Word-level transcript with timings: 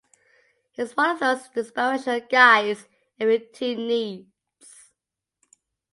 He 0.71 0.81
was 0.81 0.97
one 0.97 1.11
of 1.11 1.19
those 1.19 1.47
inspirational 1.55 2.21
guys 2.21 2.87
every 3.19 3.37
team 3.37 3.87
needs. 3.87 4.73